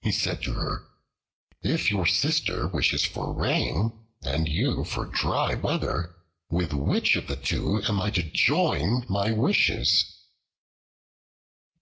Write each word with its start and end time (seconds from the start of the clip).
He 0.00 0.10
said 0.10 0.40
to 0.44 0.54
her, 0.54 0.88
"If 1.60 1.90
your 1.90 2.06
sister 2.06 2.66
wishes 2.66 3.04
for 3.04 3.30
rain, 3.34 3.92
and 4.22 4.48
you 4.48 4.84
for 4.84 5.04
dry 5.04 5.52
weather, 5.54 6.16
with 6.48 6.72
which 6.72 7.14
of 7.16 7.26
the 7.26 7.36
two 7.36 7.82
am 7.82 8.00
I 8.00 8.08
to 8.12 8.22
join 8.22 9.04
my 9.06 9.32
wishes?" 9.32 10.14